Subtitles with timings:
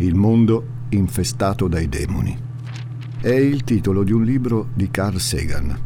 [0.00, 2.36] Il mondo infestato dai demoni.
[3.20, 5.76] È il titolo di un libro di Carl Sagan,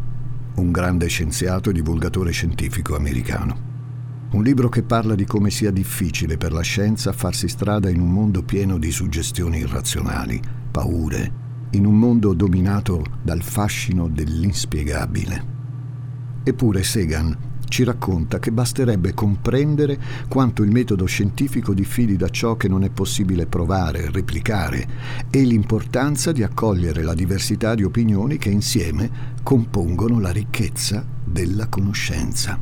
[0.57, 3.71] un grande scienziato e divulgatore scientifico americano.
[4.33, 8.13] Un libro che parla di come sia difficile per la scienza farsi strada in un
[8.13, 10.39] mondo pieno di suggestioni irrazionali,
[10.71, 11.33] paure,
[11.71, 15.45] in un mondo dominato dal fascino dell'inspiegabile.
[16.43, 17.35] Eppure Sagan
[17.73, 19.99] ci racconta che basterebbe comprendere
[20.29, 24.87] quanto il metodo scientifico diffidi da ciò che non è possibile provare, replicare
[25.31, 29.11] e l'importanza di accogliere la diversità di opinioni che insieme
[29.43, 32.61] compongono la ricchezza della conoscenza.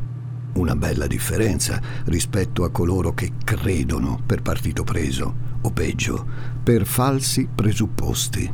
[0.52, 6.24] Una bella differenza rispetto a coloro che credono per partito preso, o peggio,
[6.62, 8.48] per falsi presupposti.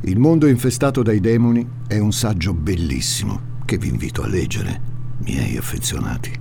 [0.00, 4.90] Il mondo infestato dai demoni è un saggio bellissimo che vi invito a leggere
[5.24, 6.32] miei affezionati,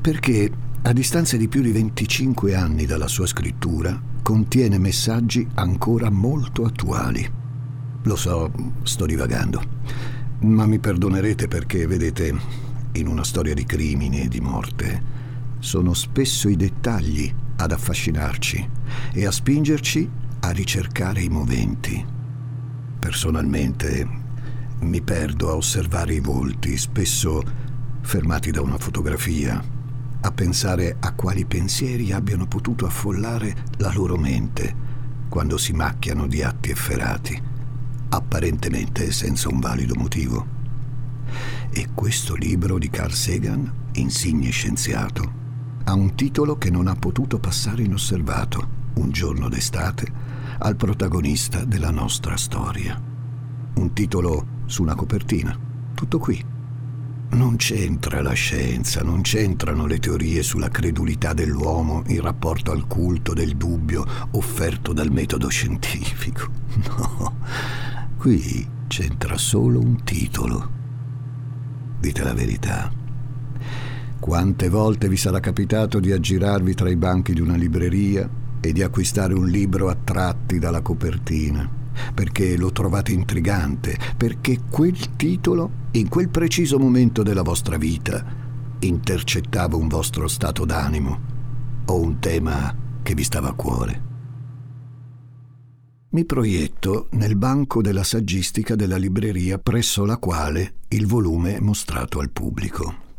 [0.00, 0.50] perché
[0.82, 7.28] a distanza di più di 25 anni dalla sua scrittura contiene messaggi ancora molto attuali.
[8.02, 8.50] Lo so,
[8.82, 9.62] sto divagando,
[10.40, 12.34] ma mi perdonerete perché, vedete,
[12.92, 15.18] in una storia di crimini e di morte
[15.58, 18.68] sono spesso i dettagli ad affascinarci
[19.12, 20.08] e a spingerci
[20.40, 22.04] a ricercare i moventi.
[22.98, 24.08] Personalmente
[24.80, 27.42] mi perdo a osservare i volti, spesso
[28.00, 29.62] fermati da una fotografia,
[30.22, 34.88] a pensare a quali pensieri abbiano potuto affollare la loro mente
[35.28, 37.40] quando si macchiano di atti efferati,
[38.10, 40.58] apparentemente senza un valido motivo.
[41.70, 45.38] E questo libro di Carl Sagan, insigne scienziato,
[45.84, 50.12] ha un titolo che non ha potuto passare inosservato, un giorno d'estate,
[50.58, 53.00] al protagonista della nostra storia.
[53.74, 55.56] Un titolo su una copertina.
[55.94, 56.49] Tutto qui.
[57.32, 63.32] Non c'entra la scienza, non c'entrano le teorie sulla credulità dell'uomo in rapporto al culto
[63.32, 66.58] del dubbio offerto dal metodo scientifico.
[66.86, 67.36] No,
[68.16, 70.70] qui c'entra solo un titolo.
[71.98, 72.90] Dite la verità.
[74.18, 78.28] Quante volte vi sarà capitato di aggirarvi tra i banchi di una libreria
[78.60, 81.79] e di acquistare un libro attratti dalla copertina?
[82.14, 88.24] Perché lo trovate intrigante, perché quel titolo, in quel preciso momento della vostra vita,
[88.80, 91.20] intercettava un vostro stato d'animo
[91.86, 94.08] o un tema che vi stava a cuore.
[96.12, 102.18] Mi proietto nel banco della saggistica della libreria presso la quale il volume è mostrato
[102.18, 103.09] al pubblico.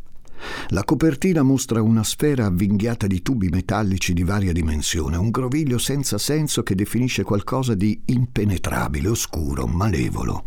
[0.68, 6.18] La copertina mostra una sfera avvinghiata di tubi metallici di varia dimensione, un groviglio senza
[6.18, 10.46] senso che definisce qualcosa di impenetrabile, oscuro, malevolo.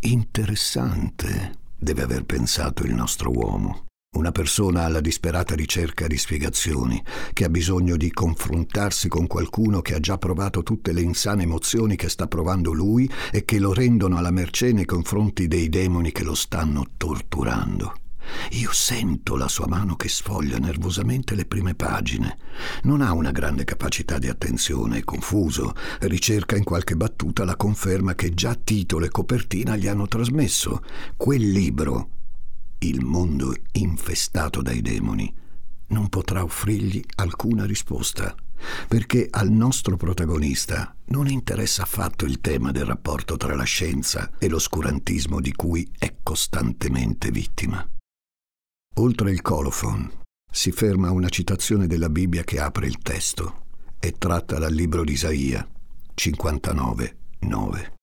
[0.00, 3.86] Interessante, deve aver pensato il nostro uomo.
[4.14, 7.02] Una persona alla disperata ricerca di spiegazioni,
[7.32, 11.96] che ha bisogno di confrontarsi con qualcuno che ha già provato tutte le insane emozioni
[11.96, 16.24] che sta provando lui e che lo rendono alla mercé nei confronti dei demoni che
[16.24, 18.01] lo stanno torturando.
[18.52, 22.38] Io sento la sua mano che sfoglia nervosamente le prime pagine.
[22.82, 28.14] Non ha una grande capacità di attenzione, è confuso, ricerca in qualche battuta la conferma
[28.14, 30.82] che già titolo e copertina gli hanno trasmesso.
[31.16, 32.08] Quel libro,
[32.78, 35.32] Il mondo infestato dai demoni,
[35.88, 38.34] non potrà offrirgli alcuna risposta,
[38.88, 44.48] perché al nostro protagonista non interessa affatto il tema del rapporto tra la scienza e
[44.48, 47.86] l'oscurantismo di cui è costantemente vittima.
[48.96, 50.20] Oltre il colophon
[50.50, 53.64] si ferma una citazione della Bibbia che apre il testo.
[53.98, 55.66] È tratta dal libro di Isaia
[56.14, 57.94] 59, 9.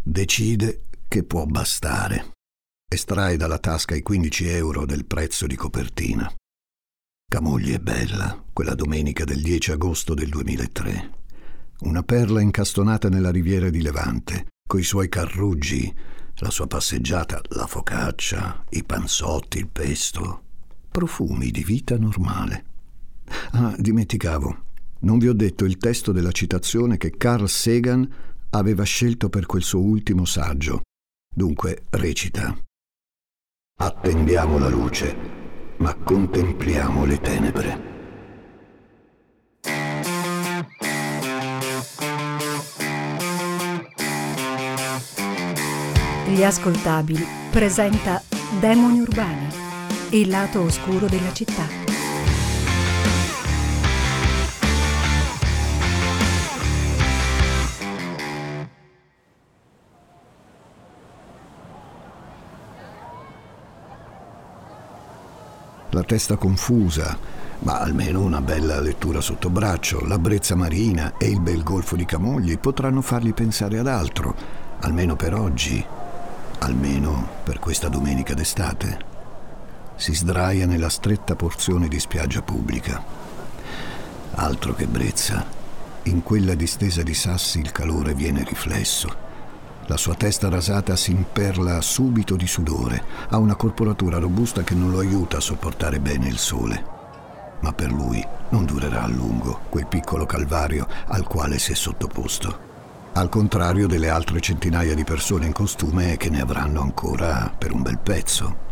[0.00, 2.34] Decide che può bastare.
[2.88, 6.32] Estrae dalla tasca i 15 euro del prezzo di copertina.
[7.30, 11.10] Camogli è bella, quella domenica del 10 agosto del 2003.
[11.80, 15.92] Una perla incastonata nella riviera di Levante, coi suoi carruggi
[16.40, 20.42] la sua passeggiata, la focaccia, i panzotti, il pesto,
[20.90, 22.64] profumi di vita normale.
[23.52, 24.62] Ah, dimenticavo,
[25.00, 28.08] non vi ho detto il testo della citazione che Carl Sagan
[28.50, 30.82] aveva scelto per quel suo ultimo saggio.
[31.34, 32.56] Dunque recita.
[33.80, 35.16] Attendiamo la luce,
[35.78, 37.97] ma contempliamo le tenebre.
[46.28, 48.22] Gli ascoltabili presenta
[48.60, 49.48] Demoni urbani,
[50.10, 51.86] il lato oscuro della città.
[65.90, 67.18] la testa confusa,
[67.60, 72.04] ma almeno una bella lettura sotto braccio, la brezza marina e il bel golfo di
[72.04, 74.34] Camogli potranno fargli pensare ad altro,
[74.80, 75.84] almeno per oggi,
[76.68, 79.06] almeno per questa domenica d'estate.
[79.96, 83.02] Si sdraia nella stretta porzione di spiaggia pubblica.
[84.34, 85.44] Altro che brezza.
[86.04, 89.26] In quella distesa di sassi il calore viene riflesso.
[89.86, 94.90] La sua testa rasata si imperla subito di sudore, ha una corporatura robusta che non
[94.90, 96.96] lo aiuta a sopportare bene il sole.
[97.60, 102.67] Ma per lui non durerà a lungo quel piccolo calvario al quale si è sottoposto.
[103.12, 107.82] Al contrario delle altre centinaia di persone in costume che ne avranno ancora per un
[107.82, 108.66] bel pezzo.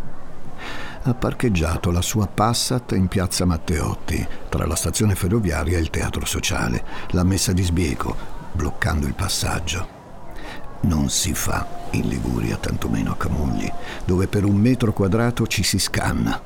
[1.02, 6.24] Ha parcheggiato la sua Passat in piazza Matteotti, tra la stazione ferroviaria e il teatro
[6.24, 6.84] sociale.
[7.10, 8.16] L'ha messa di sbieco,
[8.52, 9.94] bloccando il passaggio.
[10.82, 13.70] Non si fa in Liguria, tantomeno a Camugli,
[14.04, 16.40] dove per un metro quadrato ci si scanna.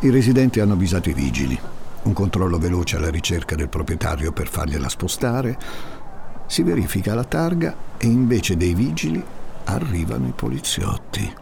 [0.00, 1.58] I residenti hanno avvisato i vigili.
[2.02, 5.56] Un controllo veloce alla ricerca del proprietario per fargliela spostare.
[6.46, 9.22] Si verifica la targa e invece dei vigili
[9.64, 11.32] arrivano i poliziotti.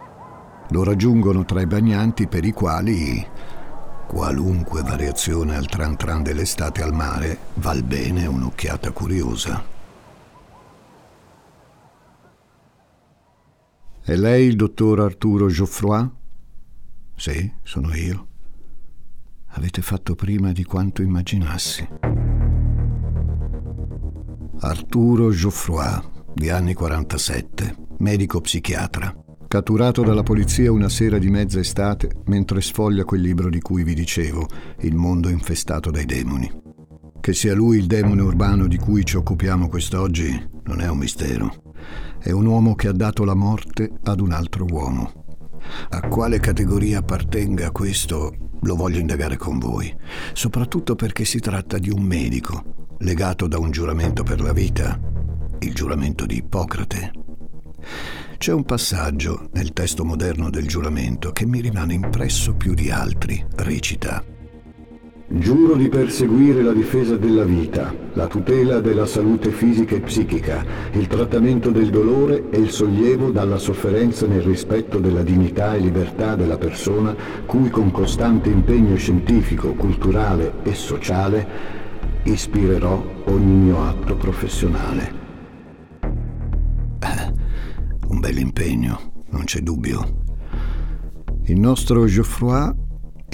[0.69, 3.27] Lo raggiungono tra i bagnanti per i quali
[4.07, 9.63] qualunque variazione al tran tran dell'estate al mare val bene un'occhiata curiosa.
[14.05, 16.09] È lei il dottor Arturo Geoffroy?
[17.15, 18.27] Sì, sono io.
[19.55, 21.87] Avete fatto prima di quanto immaginassi.
[24.65, 25.99] Arturo Geoffroy,
[26.33, 29.13] di anni 47, medico psichiatra,
[29.45, 33.93] catturato dalla polizia una sera di mezza estate mentre sfoglia quel libro di cui vi
[33.93, 34.47] dicevo,
[34.79, 36.49] Il mondo infestato dai demoni.
[37.19, 41.73] Che sia lui il demone urbano di cui ci occupiamo quest'oggi non è un mistero.
[42.17, 45.25] È un uomo che ha dato la morte ad un altro uomo.
[45.89, 49.93] A quale categoria appartenga questo lo voglio indagare con voi,
[50.31, 54.99] soprattutto perché si tratta di un medico, legato da un giuramento per la vita,
[55.59, 57.11] il giuramento di Ippocrate.
[58.37, 63.43] C'è un passaggio nel testo moderno del giuramento che mi rimane impresso più di altri,
[63.55, 64.23] recita.
[65.25, 71.07] Giuro di perseguire la difesa della vita, la tutela della salute fisica e psichica, il
[71.07, 76.57] trattamento del dolore e il sollievo dalla sofferenza nel rispetto della dignità e libertà della
[76.57, 81.81] persona, cui con costante impegno scientifico, culturale e sociale
[82.23, 85.21] ispirerò ogni mio atto professionale.
[86.99, 87.33] Eh,
[88.07, 90.21] un bel impegno, non c'è dubbio.
[91.45, 92.83] Il nostro Geoffroy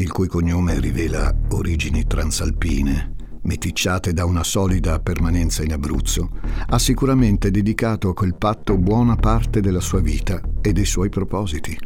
[0.01, 6.29] il cui cognome rivela origini transalpine, meticciate da una solida permanenza in Abruzzo,
[6.67, 11.77] ha sicuramente dedicato a quel patto buona parte della sua vita e dei suoi propositi.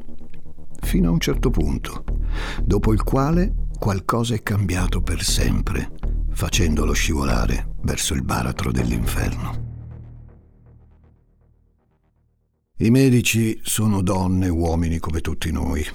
[0.82, 2.04] Fino a un certo punto,
[2.64, 5.90] dopo il quale qualcosa è cambiato per sempre,
[6.34, 9.72] facendolo scivolare verso il baratro dell'inferno.
[12.78, 15.86] I medici sono donne e uomini come tutti noi.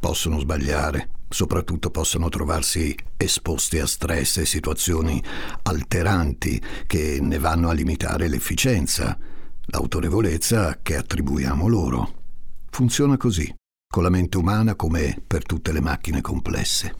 [0.00, 5.22] Possono sbagliare, soprattutto possono trovarsi esposti a stress e situazioni
[5.62, 9.18] alteranti che ne vanno a limitare l'efficienza,
[9.66, 12.12] l'autorevolezza che attribuiamo loro.
[12.70, 13.52] Funziona così,
[13.92, 16.94] con la mente umana come per tutte le macchine complesse.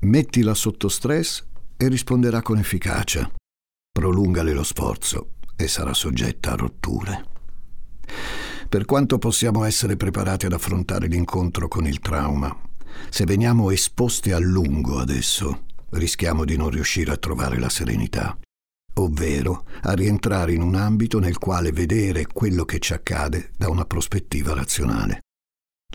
[0.00, 1.42] Mettila sotto stress
[1.76, 3.30] e risponderà con efficacia.
[3.90, 7.24] Prolungale lo sforzo e sarà soggetta a rotture.
[8.68, 12.54] Per quanto possiamo essere preparati ad affrontare l'incontro con il trauma,
[13.10, 18.36] se veniamo esposti a lungo adesso, rischiamo di non riuscire a trovare la serenità,
[18.94, 23.84] ovvero a rientrare in un ambito nel quale vedere quello che ci accade da una
[23.84, 25.20] prospettiva razionale.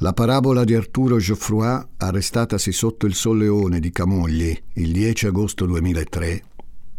[0.01, 6.43] La parabola di Arturo Geoffroy, arrestatasi sotto il Solleone di Camogli il 10 agosto 2003,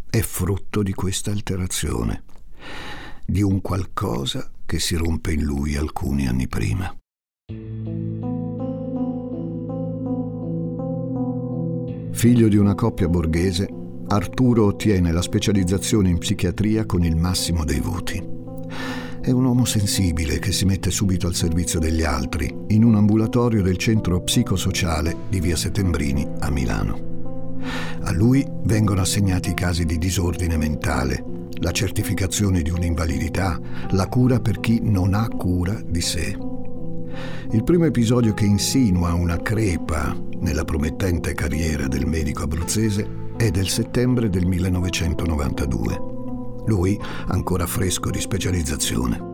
[0.08, 2.22] è frutto di questa alterazione,
[3.26, 6.96] di un qualcosa che si rompe in lui alcuni anni prima.
[12.12, 13.68] Figlio di una coppia borghese,
[14.06, 18.31] Arturo ottiene la specializzazione in psichiatria con il massimo dei voti.
[19.22, 23.62] È un uomo sensibile che si mette subito al servizio degli altri in un ambulatorio
[23.62, 27.60] del centro psicosociale di via Settembrini a Milano.
[28.00, 31.24] A lui vengono assegnati i casi di disordine mentale,
[31.60, 33.60] la certificazione di un'invalidità,
[33.90, 36.36] la cura per chi non ha cura di sé.
[37.52, 43.68] Il primo episodio che insinua una crepa nella promettente carriera del medico abruzzese è del
[43.68, 46.11] settembre del 1992.
[46.66, 49.30] Lui ancora fresco di specializzazione.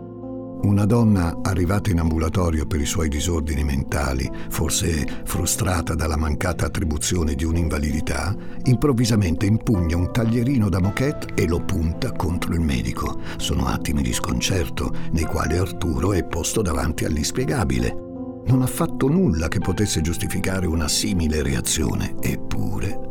[0.60, 7.34] Una donna arrivata in ambulatorio per i suoi disordini mentali, forse frustrata dalla mancata attribuzione
[7.34, 13.20] di un'invalidità, improvvisamente impugna un taglierino da moquette e lo punta contro il medico.
[13.36, 18.06] Sono attimi di sconcerto nei quali Arturo è posto davanti all'inspiegabile.
[18.46, 23.08] Non ha fatto nulla che potesse giustificare una simile reazione, eppure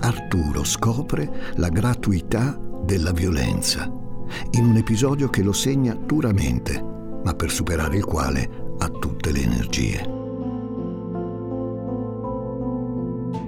[0.00, 3.90] Arturo scopre la gratuità della violenza
[4.52, 6.82] in un episodio che lo segna duramente,
[7.24, 8.48] ma per superare il quale
[8.78, 10.12] ha tutte le energie.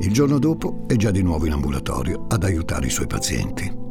[0.00, 3.84] Il giorno dopo è già di nuovo in ambulatorio ad aiutare i suoi pazienti.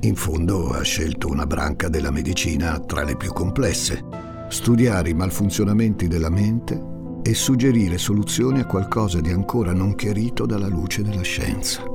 [0.00, 4.04] In fondo ha scelto una branca della medicina tra le più complesse,
[4.48, 10.68] studiare i malfunzionamenti della mente e suggerire soluzioni a qualcosa di ancora non chiarito dalla
[10.68, 11.93] luce della scienza.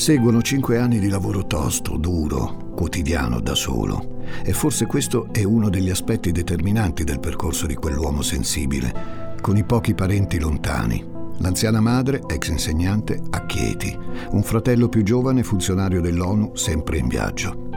[0.00, 4.22] Seguono cinque anni di lavoro tosto, duro, quotidiano da solo.
[4.42, 9.62] E forse questo è uno degli aspetti determinanti del percorso di quell'uomo sensibile, con i
[9.62, 11.06] pochi parenti lontani.
[11.40, 13.94] L'anziana madre, ex insegnante, a Chieti,
[14.30, 17.68] un fratello più giovane, funzionario dell'ONU, sempre in viaggio.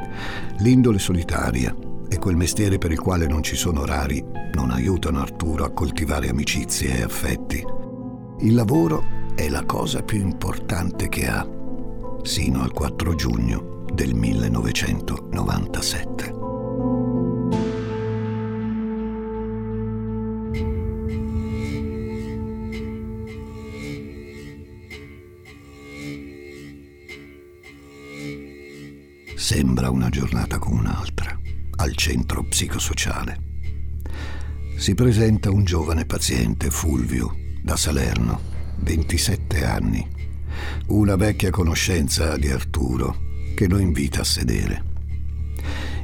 [0.59, 1.75] L'indole solitaria
[2.07, 6.29] e quel mestiere per il quale non ci sono orari non aiutano Arturo a coltivare
[6.29, 7.61] amicizie e affetti.
[8.39, 9.03] Il lavoro
[9.35, 11.45] è la cosa più importante che ha,
[12.23, 16.33] sino al 4 giugno del 1997.
[29.35, 31.37] Sembra una giornata come un'altra,
[31.75, 33.37] al centro psicosociale.
[34.77, 38.39] Si presenta un giovane paziente, Fulvio, da Salerno,
[38.77, 40.22] 27 anni,
[40.87, 43.17] una vecchia conoscenza di Arturo,
[43.55, 44.91] che lo invita a sedere.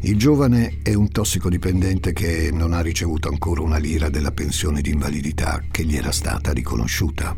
[0.01, 4.91] Il giovane è un tossicodipendente che non ha ricevuto ancora una lira della pensione di
[4.91, 7.35] invalidità che gli era stata riconosciuta.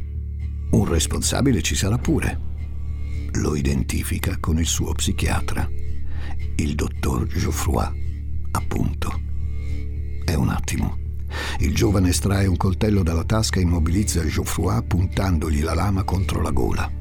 [0.71, 2.49] Un responsabile ci sarà pure.
[3.33, 5.67] Lo identifica con il suo psichiatra,
[6.57, 9.21] il dottor Geoffroy, appunto.
[10.23, 10.99] È un attimo.
[11.59, 16.51] Il giovane estrae un coltello dalla tasca e immobilizza Geoffroy puntandogli la lama contro la
[16.51, 17.00] gola.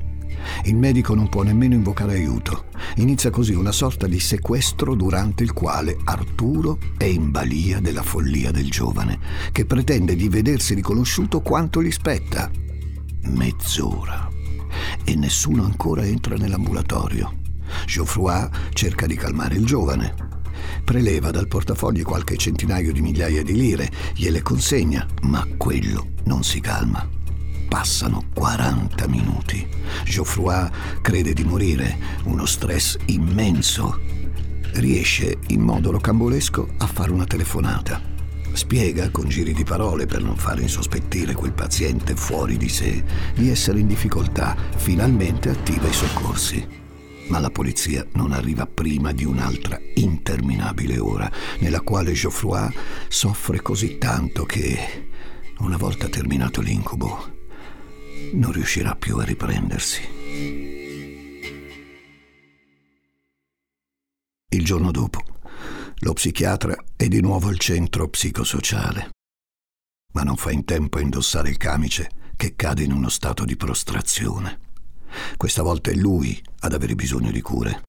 [0.65, 2.67] Il medico non può nemmeno invocare aiuto.
[2.97, 8.51] Inizia così una sorta di sequestro durante il quale Arturo è in balia della follia
[8.51, 9.19] del giovane,
[9.53, 12.51] che pretende di vedersi riconosciuto quanto gli spetta.
[13.23, 14.29] Mezz'ora.
[15.05, 17.39] E nessuno ancora entra nell'ambulatorio.
[17.87, 20.15] Geoffroy cerca di calmare il giovane.
[20.85, 26.61] Preleva dal portafogli qualche centinaio di migliaia di lire, gliele consegna, ma quello non si
[26.61, 27.20] calma.
[27.71, 29.65] Passano 40 minuti.
[30.05, 30.69] Geoffroy
[31.01, 34.01] crede di morire, uno stress immenso.
[34.73, 38.03] Riesce in modo rocambolesco a fare una telefonata.
[38.53, 43.49] Spiega con giri di parole per non fare insospettire quel paziente fuori di sé di
[43.51, 44.57] essere in difficoltà.
[44.75, 46.67] Finalmente attiva i soccorsi.
[47.29, 52.69] Ma la polizia non arriva prima di un'altra interminabile ora, nella quale Geoffroy
[53.07, 55.09] soffre così tanto che,
[55.59, 57.39] una volta terminato l'incubo,
[58.33, 60.01] non riuscirà più a riprendersi.
[64.53, 65.23] Il giorno dopo,
[65.99, 69.11] lo psichiatra è di nuovo al centro psicosociale,
[70.13, 73.57] ma non fa in tempo a indossare il camice che cade in uno stato di
[73.57, 74.59] prostrazione.
[75.37, 77.83] Questa volta è lui ad avere bisogno di cure.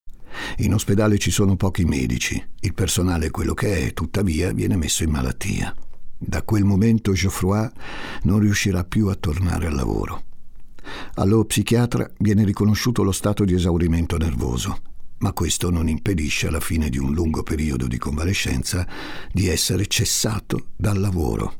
[0.57, 5.03] In ospedale ci sono pochi medici, il personale è quello che è, tuttavia viene messo
[5.03, 5.75] in malattia.
[6.23, 7.67] Da quel momento Geoffroy
[8.23, 10.23] non riuscirà più a tornare al lavoro.
[11.15, 14.81] Allo psichiatra viene riconosciuto lo stato di esaurimento nervoso,
[15.17, 18.87] ma questo non impedisce alla fine di un lungo periodo di convalescenza
[19.31, 21.55] di essere cessato dal lavoro.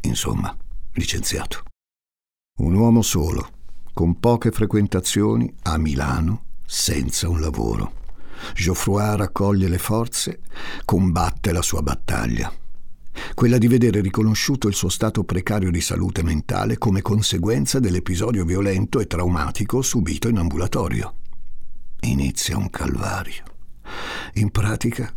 [0.00, 0.54] Insomma,
[0.94, 1.62] licenziato.
[2.58, 3.50] Un uomo solo,
[3.92, 7.92] con poche frequentazioni, a Milano, senza un lavoro.
[8.52, 10.40] Geoffroy raccoglie le forze,
[10.84, 12.52] combatte la sua battaglia
[13.34, 19.00] quella di vedere riconosciuto il suo stato precario di salute mentale come conseguenza dell'episodio violento
[19.00, 21.14] e traumatico subito in ambulatorio.
[22.00, 23.42] Inizia un calvario.
[24.34, 25.12] In pratica,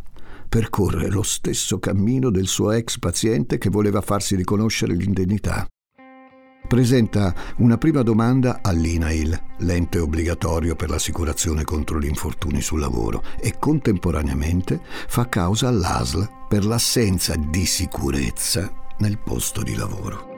[0.48, 5.66] percorre lo stesso cammino del suo ex paziente che voleva farsi riconoscere l'indennità
[6.70, 13.58] presenta una prima domanda all'INAIL, l'ente obbligatorio per l'assicurazione contro gli infortuni sul lavoro, e
[13.58, 20.28] contemporaneamente fa causa all'ASL per l'assenza di sicurezza nel posto di lavoro.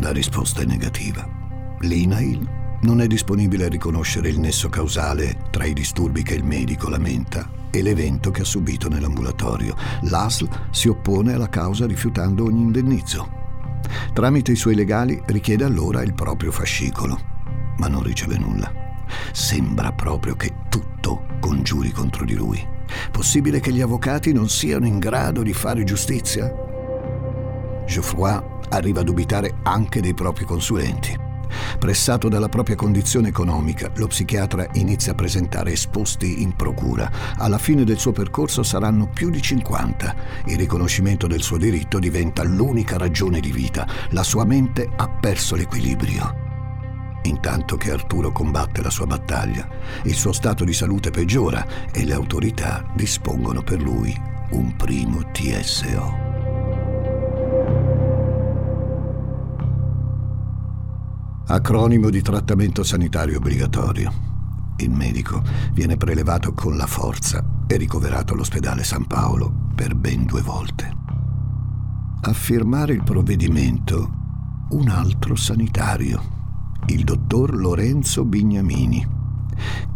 [0.00, 1.26] La risposta è negativa.
[1.78, 2.46] L'INAIL
[2.82, 7.59] non è disponibile a riconoscere il nesso causale tra i disturbi che il medico lamenta
[7.70, 9.74] e l'evento che ha subito nell'ambulatorio.
[10.02, 13.38] L'ASL si oppone alla causa rifiutando ogni indennizzo.
[14.12, 17.18] Tramite i suoi legali richiede allora il proprio fascicolo,
[17.78, 18.72] ma non riceve nulla.
[19.32, 22.64] Sembra proprio che tutto congiuri contro di lui.
[23.10, 26.52] Possibile che gli avvocati non siano in grado di fare giustizia?
[27.86, 31.19] Geoffroy arriva a dubitare anche dei propri consulenti.
[31.78, 37.10] Pressato dalla propria condizione economica, lo psichiatra inizia a presentare esposti in procura.
[37.36, 40.14] Alla fine del suo percorso saranno più di 50.
[40.46, 43.86] Il riconoscimento del suo diritto diventa l'unica ragione di vita.
[44.10, 46.48] La sua mente ha perso l'equilibrio.
[47.22, 49.68] Intanto che Arturo combatte la sua battaglia,
[50.04, 54.18] il suo stato di salute peggiora e le autorità dispongono per lui
[54.50, 56.29] un primo TSO.
[61.52, 64.28] Acronimo di trattamento sanitario obbligatorio.
[64.76, 65.42] Il medico
[65.72, 70.96] viene prelevato con la forza e ricoverato all'ospedale San Paolo per ben due volte.
[72.20, 74.18] A firmare il provvedimento
[74.70, 79.04] un altro sanitario, il dottor Lorenzo Bignamini,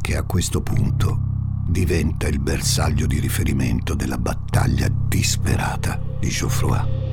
[0.01, 1.21] che a questo punto
[1.69, 7.04] diventa il bersaglio di riferimento della battaglia disperata di Geoffroy.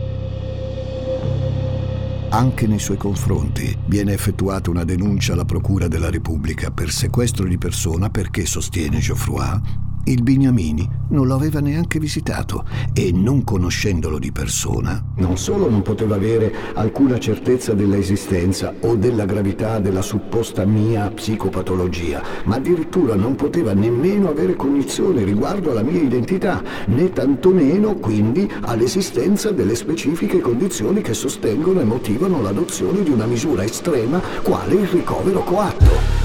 [2.34, 7.58] Anche nei suoi confronti viene effettuata una denuncia alla Procura della Repubblica per sequestro di
[7.58, 9.60] persona perché, sostiene Geoffroy,
[10.06, 15.82] il Bignamini non lo aveva neanche visitato e, non conoscendolo di persona, non solo non
[15.82, 23.36] poteva avere alcuna certezza dell'esistenza o della gravità della supposta mia psicopatologia, ma addirittura non
[23.36, 31.02] poteva nemmeno avere cognizione riguardo alla mia identità, né tantomeno quindi all'esistenza delle specifiche condizioni
[31.02, 36.21] che sostengono e motivano l'adozione di una misura estrema quale il ricovero coatto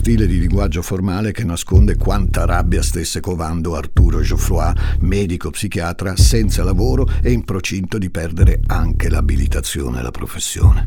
[0.00, 6.64] stile di linguaggio formale che nasconde quanta rabbia stesse covando Arturo Geoffroy, medico psichiatra senza
[6.64, 10.86] lavoro e in procinto di perdere anche l'abilitazione alla professione.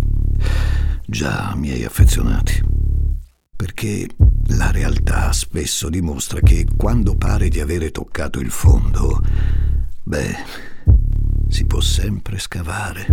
[1.06, 2.60] Già, miei affezionati,
[3.56, 4.08] perché
[4.48, 9.22] la realtà spesso dimostra che quando pare di avere toccato il fondo,
[10.02, 10.36] beh,
[11.50, 13.06] si può sempre scavare.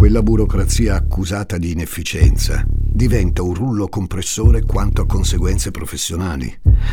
[0.00, 6.50] Quella burocrazia accusata di inefficienza diventa un rullo compressore quanto a conseguenze professionali.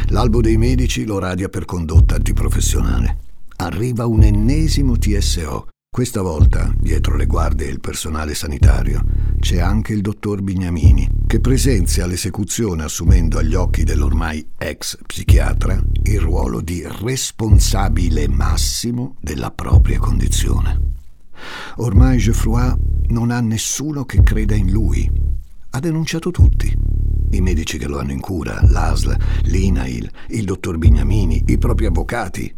[0.07, 3.17] L'albo dei medici lo radia per condotta antiprofessionale.
[3.59, 5.69] Arriva un ennesimo TSO.
[5.89, 9.01] Questa volta, dietro le guardie e il personale sanitario,
[9.39, 16.19] c'è anche il dottor Bignamini, che presenzia l'esecuzione assumendo agli occhi dell'ormai ex psichiatra il
[16.19, 20.95] ruolo di responsabile massimo della propria condizione.
[21.77, 25.09] Ormai Geoffroy non ha nessuno che creda in lui.
[25.71, 26.75] Ha denunciato tutti.
[27.31, 32.53] I medici che lo hanno in cura, l'ASL, l'INAIL, il dottor Bignamini, i propri avvocati.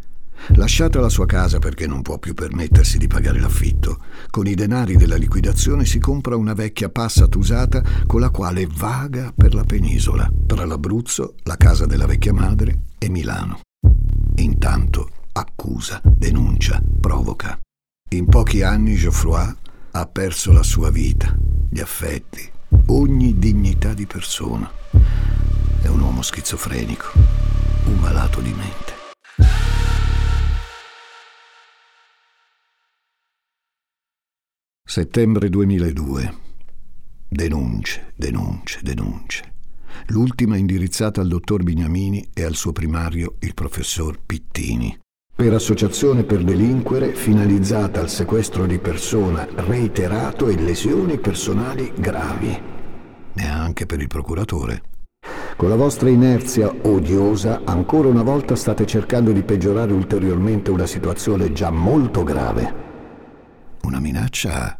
[0.54, 3.98] Lasciata la sua casa perché non può più permettersi di pagare l'affitto,
[4.30, 9.32] con i denari della liquidazione si compra una vecchia Passat usata con la quale vaga
[9.36, 13.60] per la penisola, tra l'Abruzzo, la casa della vecchia madre e Milano.
[14.36, 17.58] Intanto accusa, denuncia, provoca.
[18.12, 19.54] In pochi anni Geoffroy
[19.92, 21.36] ha perso la sua vita,
[21.68, 22.48] gli affetti,
[22.86, 24.70] ogni dignità di persona.
[25.82, 27.12] È un uomo schizofrenico,
[27.86, 28.98] un malato di mente.
[34.84, 36.38] Settembre 2002.
[37.28, 39.54] Denunce, denunce, denunce.
[40.08, 44.98] L'ultima indirizzata al dottor Bignamini e al suo primario, il professor Pittini
[45.40, 52.60] per associazione per delinquere finalizzata al sequestro di persona reiterato e lesioni personali gravi.
[53.32, 54.82] Neanche per il procuratore.
[55.56, 61.54] Con la vostra inerzia odiosa, ancora una volta state cercando di peggiorare ulteriormente una situazione
[61.54, 62.74] già molto grave.
[63.84, 64.78] Una minaccia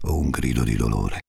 [0.00, 1.20] o un grido di dolore?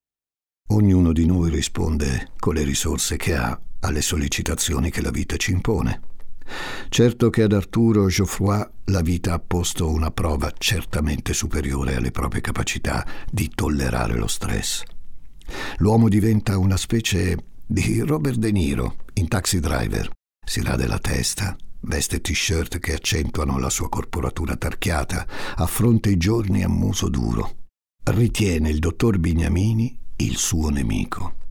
[0.71, 5.51] Ognuno di noi risponde con le risorse che ha alle sollecitazioni che la vita ci
[5.51, 6.13] impone.
[6.89, 12.41] Certo che ad Arturo Geoffroy la vita ha posto una prova certamente superiore alle proprie
[12.41, 14.83] capacità di tollerare lo stress.
[15.77, 20.09] L'uomo diventa una specie di Robert De Niro in Taxi Driver.
[20.45, 26.63] Si rade la testa, veste t-shirt che accentuano la sua corporatura tarchiata, affronta i giorni
[26.63, 27.63] a muso duro.
[28.03, 31.44] Ritiene il dottor Bignamini il suo nemico.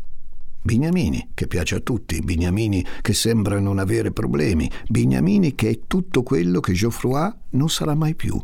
[0.67, 6.23] Bignamini, che piace a tutti, Bignamini che sembra non avere problemi, Bignamini che è tutto
[6.23, 8.43] quello che Geoffroy non sarà mai più.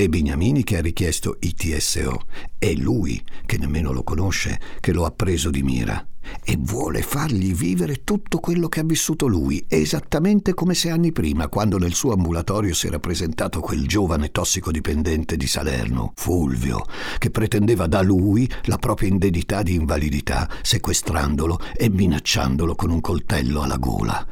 [0.00, 2.22] È Bignamini che ha richiesto i TSO.
[2.56, 6.02] È lui, che nemmeno lo conosce, che lo ha preso di mira.
[6.42, 11.48] E vuole fargli vivere tutto quello che ha vissuto lui, esattamente come sei anni prima,
[11.48, 16.86] quando nel suo ambulatorio si era presentato quel giovane tossicodipendente di Salerno, Fulvio,
[17.18, 23.60] che pretendeva da lui la propria indennità di invalidità, sequestrandolo e minacciandolo con un coltello
[23.60, 24.26] alla gola.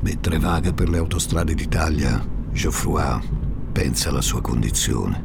[0.00, 3.20] Mentre vaga per le autostrade d'Italia, Geoffroy
[3.72, 5.22] pensa alla sua condizione.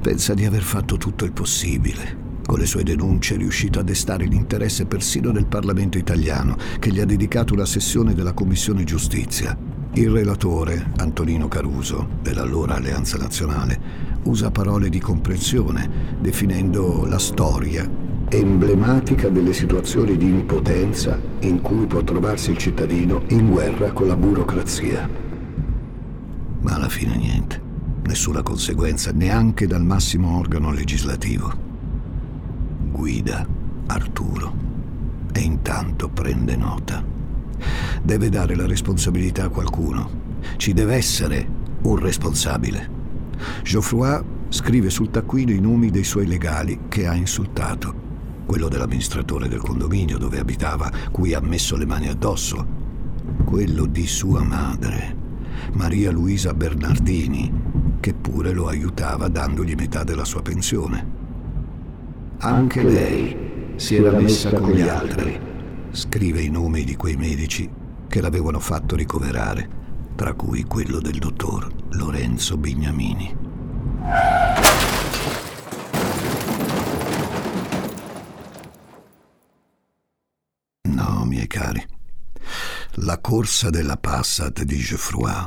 [0.00, 2.26] Pensa di aver fatto tutto il possibile.
[2.44, 6.98] Con le sue denunce è riuscito a destare l'interesse persino del Parlamento italiano, che gli
[6.98, 9.56] ha dedicato una sessione della Commissione Giustizia.
[9.92, 13.80] Il relatore, Antonino Caruso, dell'allora Alleanza Nazionale,
[14.24, 22.02] usa parole di comprensione, definendo la storia emblematica delle situazioni di impotenza in cui può
[22.02, 25.08] trovarsi il cittadino in guerra con la burocrazia.
[26.60, 27.60] Ma alla fine niente,
[28.04, 31.66] nessuna conseguenza neanche dal massimo organo legislativo.
[32.90, 33.46] Guida
[33.86, 34.54] Arturo
[35.32, 37.02] e intanto prende nota.
[38.02, 40.26] Deve dare la responsabilità a qualcuno.
[40.56, 41.48] Ci deve essere
[41.82, 42.96] un responsabile.
[43.62, 47.97] Geoffroy scrive sul taccuino i nomi dei suoi legali che ha insultato
[48.48, 52.66] quello dell'amministratore del condominio dove abitava, cui ha messo le mani addosso,
[53.44, 55.14] quello di sua madre,
[55.72, 57.52] Maria Luisa Bernardini,
[58.00, 61.06] che pure lo aiutava dandogli metà della sua pensione.
[62.38, 63.36] Anche lei
[63.76, 65.38] si era messa con gli altri.
[65.90, 67.68] Scrive i nomi di quei medici
[68.08, 69.68] che l'avevano fatto ricoverare,
[70.14, 73.36] tra cui quello del dottor Lorenzo Bignamini.
[81.58, 81.86] Miei cari.
[83.02, 85.44] La corsa della Passat di Geoffroy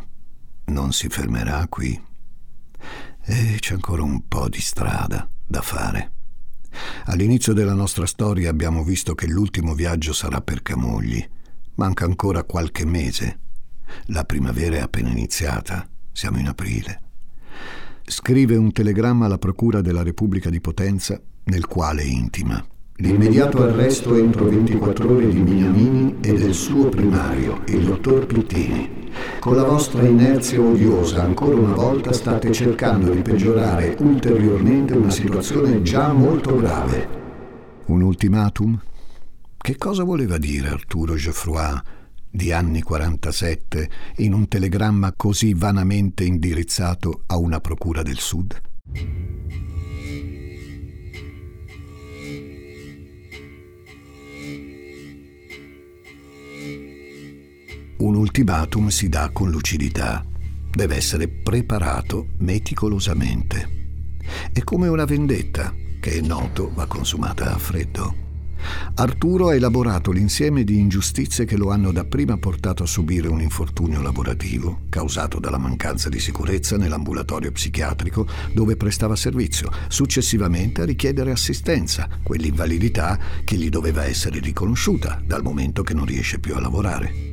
[0.65, 1.99] non si fermerà qui.
[3.23, 6.11] E c'è ancora un po' di strada da fare.
[7.05, 11.25] All'inizio della nostra storia abbiamo visto che l'ultimo viaggio sarà per Camogli.
[11.75, 13.39] Manca ancora qualche mese.
[14.07, 15.87] La primavera è appena iniziata.
[16.11, 17.01] Siamo in aprile.
[18.03, 22.63] Scrive un telegramma alla Procura della Repubblica di Potenza nel quale intima
[23.01, 29.09] L'immediato arresto entro 24 ore di Bignamini e del suo primario, il dottor Pittini.
[29.39, 35.81] Con la vostra inerzia odiosa, ancora una volta state cercando di peggiorare ulteriormente una situazione
[35.81, 37.07] già molto grave.
[37.87, 38.79] Un ultimatum?
[39.57, 41.79] Che cosa voleva dire Arturo Geoffroy
[42.29, 48.61] di anni 47 in un telegramma così vanamente indirizzato a una procura del Sud?
[58.21, 60.23] Ultimatum si dà con lucidità,
[60.71, 63.79] deve essere preparato meticolosamente.
[64.53, 68.29] È come una vendetta che è noto va consumata a freddo.
[68.93, 74.03] Arturo ha elaborato l'insieme di ingiustizie che lo hanno dapprima portato a subire un infortunio
[74.03, 82.07] lavorativo, causato dalla mancanza di sicurezza nell'ambulatorio psichiatrico dove prestava servizio, successivamente a richiedere assistenza,
[82.21, 87.30] quell'invalidità che gli doveva essere riconosciuta dal momento che non riesce più a lavorare.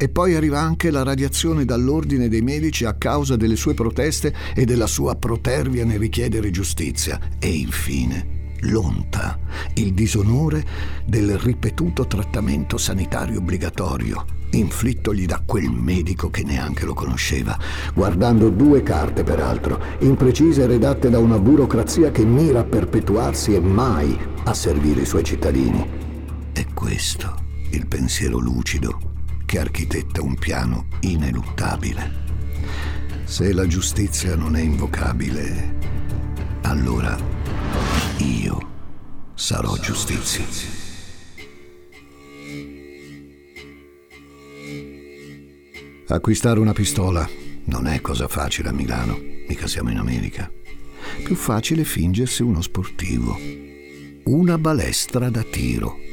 [0.00, 4.64] E poi arriva anche la radiazione dall'ordine dei medici a causa delle sue proteste e
[4.64, 7.18] della sua protervia nel richiedere giustizia.
[7.40, 9.36] E infine l'onta,
[9.74, 10.64] il disonore
[11.04, 17.58] del ripetuto trattamento sanitario obbligatorio, inflittogli da quel medico che neanche lo conosceva,
[17.92, 24.16] guardando due carte peraltro, imprecise redatte da una burocrazia che mira a perpetuarsi e mai
[24.44, 25.84] a servire i suoi cittadini.
[26.52, 27.34] È questo
[27.72, 29.17] il pensiero lucido
[29.48, 32.12] che architetta un piano ineluttabile.
[33.24, 35.76] Se la giustizia non è invocabile,
[36.64, 37.18] allora
[38.18, 38.68] io
[39.32, 40.44] sarò giustizia.
[46.08, 47.26] Acquistare una pistola
[47.64, 50.52] non è cosa facile a Milano, mica siamo in America.
[51.24, 53.34] Più facile fingersi uno sportivo.
[54.24, 56.07] Una balestra da tiro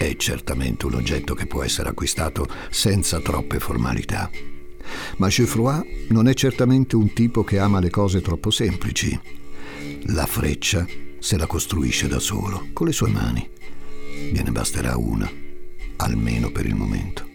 [0.00, 4.30] è certamente un oggetto che può essere acquistato senza troppe formalità.
[5.18, 9.20] Ma Geoffroy non è certamente un tipo che ama le cose troppo semplici.
[10.04, 10.86] La freccia
[11.18, 13.46] se la costruisce da solo, con le sue mani.
[14.32, 15.30] Gliene basterà una,
[15.96, 17.28] almeno per il momento.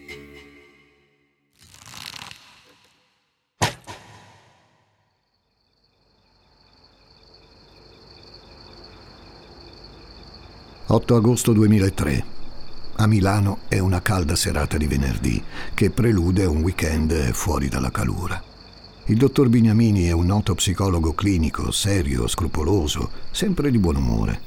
[10.88, 12.35] «8 agosto 2003.
[12.98, 15.42] A Milano è una calda serata di venerdì
[15.74, 18.42] che prelude un weekend fuori dalla calura.
[19.06, 24.40] Il dottor Bignamini è un noto psicologo clinico, serio, scrupoloso, sempre di buon umore.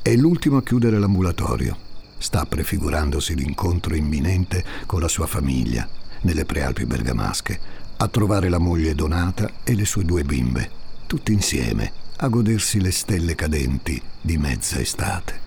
[0.00, 1.76] È l'ultimo a chiudere l'ambulatorio.
[2.16, 5.88] Sta prefigurandosi l'incontro imminente con la sua famiglia,
[6.20, 7.58] nelle prealpi bergamasche,
[7.96, 10.70] a trovare la moglie Donata e le sue due bimbe,
[11.06, 15.40] tutti insieme, a godersi le stelle cadenti di mezza estate.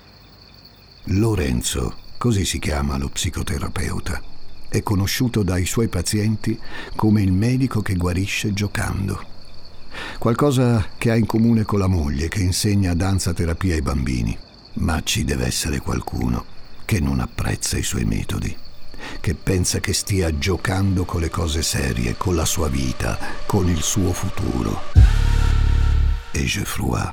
[1.05, 4.21] Lorenzo, così si chiama lo psicoterapeuta,
[4.69, 6.59] è conosciuto dai suoi pazienti
[6.95, 9.35] come il medico che guarisce giocando.
[10.19, 14.37] Qualcosa che ha in comune con la moglie che insegna danza terapia ai bambini.
[14.79, 16.45] Ma ci deve essere qualcuno
[16.85, 18.55] che non apprezza i suoi metodi,
[19.19, 23.81] che pensa che stia giocando con le cose serie, con la sua vita, con il
[23.81, 24.81] suo futuro.
[26.31, 27.11] E Geoffroy,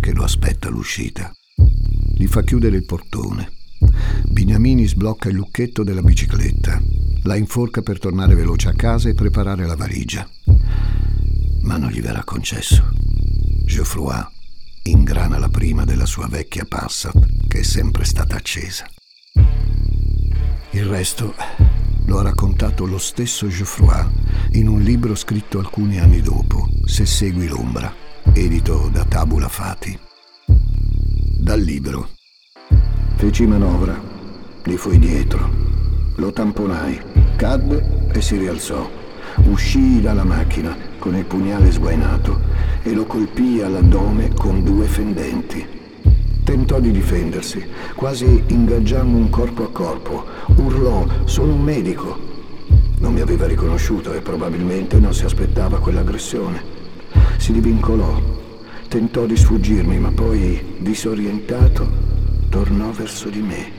[0.00, 1.30] che lo aspetta all'uscita,
[2.14, 3.56] gli fa chiudere il portone
[4.28, 6.80] Biniamini sblocca il lucchetto della bicicletta,
[7.22, 10.28] la inforca per tornare veloce a casa e preparare la valigia.
[11.62, 12.88] Ma non gli verrà concesso.
[13.64, 14.24] Geoffroy
[14.84, 18.86] ingrana la prima della sua vecchia Passat, che è sempre stata accesa.
[20.70, 21.34] Il resto
[22.04, 24.06] lo ha raccontato lo stesso Geoffroy
[24.52, 27.92] in un libro scritto alcuni anni dopo, Se segui l'ombra,
[28.32, 29.98] edito da Tabula Fati.
[30.46, 32.15] Dal libro
[33.18, 33.98] Feci manovra,
[34.62, 35.48] gli fui dietro,
[36.16, 37.00] lo tamponai,
[37.36, 38.86] cadde e si rialzò.
[39.48, 42.38] Uscii dalla macchina con il pugnale sguainato
[42.82, 45.66] e lo colpii all'addome con due fendenti.
[46.44, 50.26] Tentò di difendersi, quasi ingaggiando un corpo a corpo.
[50.56, 52.18] Urlò, sono un medico.
[52.98, 56.62] Non mi aveva riconosciuto e probabilmente non si aspettava quell'aggressione.
[57.38, 58.20] Si divincolò,
[58.88, 62.05] tentò di sfuggirmi, ma poi, disorientato,
[62.48, 63.72] tornò verso di me.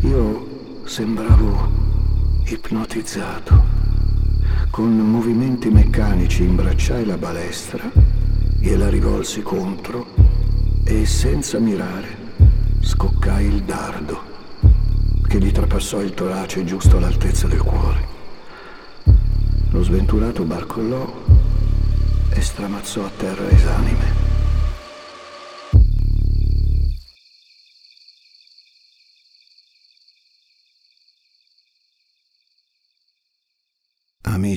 [0.00, 1.68] Io sembravo
[2.44, 3.78] ipnotizzato.
[4.70, 7.90] Con movimenti meccanici imbracciai la balestra,
[8.58, 10.06] gliela rivolsi contro
[10.84, 12.16] e senza mirare
[12.80, 14.28] scoccai il dardo
[15.26, 18.08] che gli trapassò il torace giusto all'altezza del cuore.
[19.70, 21.22] Lo sventurato barcollò
[22.30, 24.19] e stramazzò a terra esanime.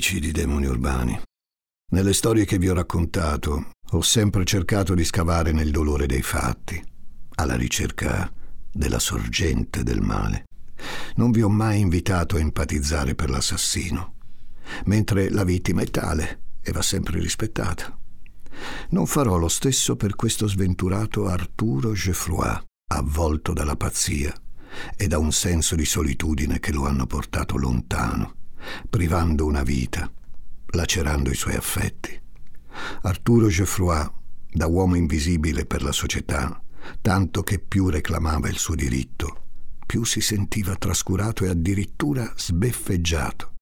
[0.03, 1.17] Amici di demoni urbani,
[1.93, 6.83] nelle storie che vi ho raccontato ho sempre cercato di scavare nel dolore dei fatti,
[7.35, 8.29] alla ricerca
[8.69, 10.43] della sorgente del male.
[11.15, 14.15] Non vi ho mai invitato a empatizzare per l'assassino,
[14.87, 17.97] mentre la vittima è tale e va sempre rispettata.
[18.89, 22.59] Non farò lo stesso per questo sventurato Arturo Geoffroy,
[22.91, 24.33] avvolto dalla pazzia
[24.97, 28.41] e da un senso di solitudine che lo hanno portato lontano
[28.89, 30.11] privando una vita,
[30.67, 32.19] lacerando i suoi affetti.
[33.01, 34.07] Arturo Geoffroy,
[34.51, 36.61] da uomo invisibile per la società,
[37.01, 39.41] tanto che più reclamava il suo diritto,
[39.85, 43.53] più si sentiva trascurato e addirittura sbeffeggiato.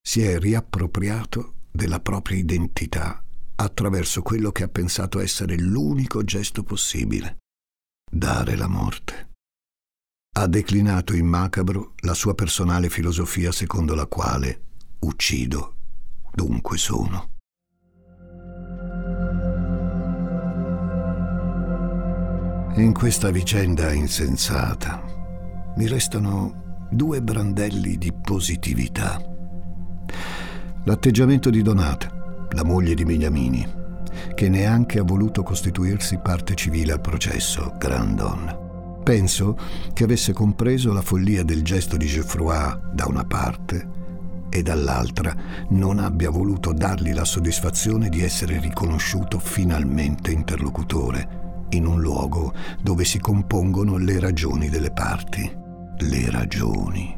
[0.00, 3.22] Si è riappropriato della propria identità
[3.56, 7.38] attraverso quello che ha pensato essere l'unico gesto possibile,
[8.10, 9.34] dare la morte
[10.38, 14.60] ha declinato in macabro la sua personale filosofia secondo la quale
[14.98, 15.76] uccido,
[16.30, 17.30] dunque sono.
[22.74, 25.02] In questa vicenda insensata
[25.76, 29.18] mi restano due brandelli di positività.
[30.84, 33.66] L'atteggiamento di Donata, la moglie di Beniamini,
[34.34, 38.65] che neanche ha voluto costituirsi parte civile al processo, gran donna.
[39.06, 39.56] Penso
[39.92, 43.88] che avesse compreso la follia del gesto di Geoffroy da una parte
[44.50, 45.32] e dall'altra
[45.68, 53.04] non abbia voluto dargli la soddisfazione di essere riconosciuto finalmente interlocutore in un luogo dove
[53.04, 55.48] si compongono le ragioni delle parti.
[55.98, 57.16] Le ragioni.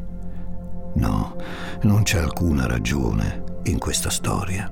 [0.96, 1.36] No,
[1.84, 4.70] non c'è alcuna ragione in questa storia.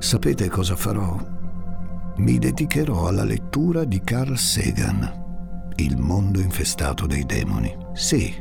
[0.00, 1.16] Sapete cosa farò?
[2.16, 5.20] Mi dedicherò alla lettura di Carl Sagan
[5.82, 7.76] il mondo infestato dai demoni.
[7.94, 8.34] Sì,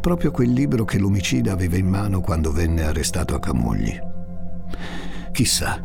[0.00, 3.98] proprio quel libro che l'omicida aveva in mano quando venne arrestato a Camogli.
[5.32, 5.84] Chissà,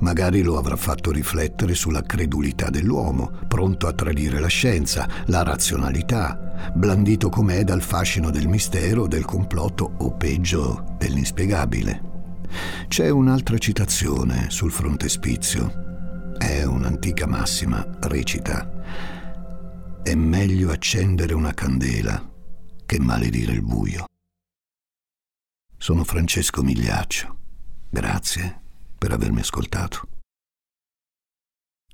[0.00, 6.70] magari lo avrà fatto riflettere sulla credulità dell'uomo, pronto a tradire la scienza, la razionalità,
[6.74, 12.10] blandito com'è dal fascino del mistero, del complotto o peggio dell'inspiegabile.
[12.86, 16.34] C'è un'altra citazione sul frontespizio.
[16.36, 18.81] È un'antica massima, recita
[20.02, 22.28] è meglio accendere una candela
[22.84, 24.06] che maledire il buio.
[25.78, 27.38] Sono Francesco Migliaccio.
[27.88, 28.60] Grazie
[28.98, 30.08] per avermi ascoltato.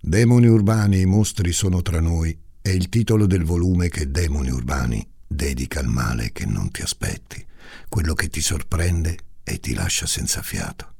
[0.00, 5.06] Demoni urbani, i mostri sono tra noi è il titolo del volume che Demoni urbani
[5.26, 7.44] dedica al male che non ti aspetti,
[7.88, 10.94] quello che ti sorprende e ti lascia senza fiato.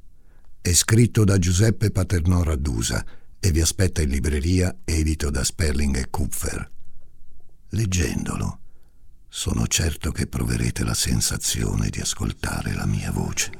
[0.61, 3.03] È scritto da Giuseppe Paternò Raddusa
[3.39, 6.77] e vi aspetta in libreria edito da Sperling e Kupfer.
[7.73, 8.59] Leggendolo,
[9.27, 13.51] sono certo che proverete la sensazione di ascoltare la mia voce.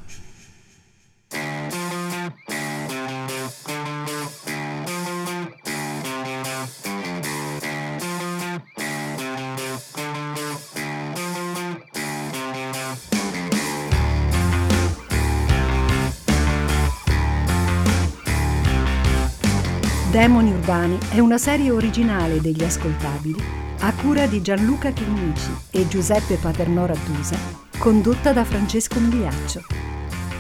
[20.10, 26.36] Demoni Urbani è una serie originale degli ascoltabili a cura di Gianluca Chinnici e Giuseppe
[26.36, 27.38] Paternò Rattusa,
[27.78, 29.62] condotta da Francesco Migliaccio.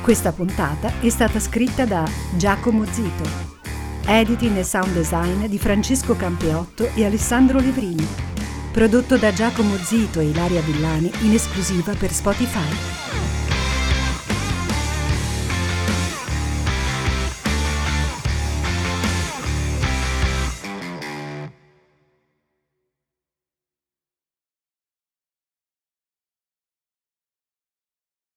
[0.01, 3.23] Questa puntata è stata scritta da Giacomo Zito,
[4.05, 8.07] editing e sound design di Francesco Campeotto e Alessandro Levrini,
[8.71, 13.18] prodotto da Giacomo Zito e Ilaria Villani in esclusiva per Spotify.